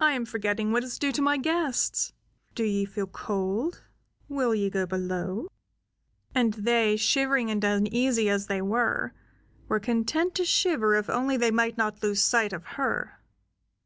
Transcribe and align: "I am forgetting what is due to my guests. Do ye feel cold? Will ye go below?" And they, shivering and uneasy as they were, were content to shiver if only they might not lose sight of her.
"I 0.00 0.12
am 0.12 0.24
forgetting 0.24 0.72
what 0.72 0.82
is 0.82 0.98
due 0.98 1.12
to 1.12 1.20
my 1.20 1.36
guests. 1.36 2.14
Do 2.54 2.64
ye 2.64 2.86
feel 2.86 3.06
cold? 3.06 3.82
Will 4.26 4.54
ye 4.54 4.70
go 4.70 4.86
below?" 4.86 5.46
And 6.34 6.54
they, 6.54 6.96
shivering 6.96 7.50
and 7.50 7.62
uneasy 7.62 8.30
as 8.30 8.46
they 8.46 8.62
were, 8.62 9.12
were 9.68 9.78
content 9.78 10.34
to 10.36 10.46
shiver 10.46 10.94
if 10.94 11.10
only 11.10 11.36
they 11.36 11.50
might 11.50 11.76
not 11.76 12.02
lose 12.02 12.22
sight 12.22 12.54
of 12.54 12.64
her. 12.80 13.18